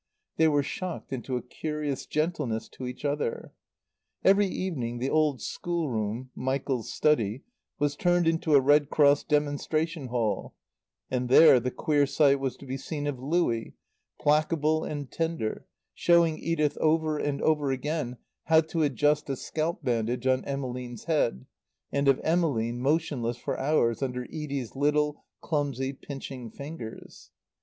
[0.37, 3.53] They were shocked into a curious gentleness to each other.
[4.23, 7.43] Every evening the old schoolroom (Michael's study)
[7.77, 10.55] was turned into a Red Cross demonstration hall,
[11.11, 13.75] and there the queer sight was to be seen of Louie,
[14.19, 20.25] placable and tender, showing Edith over and over again how to adjust a scalp bandage
[20.25, 21.45] on Emmeline's head,
[21.91, 27.29] and of Emmeline motionless for hours under Edie's little, clumsy, pinching fingers.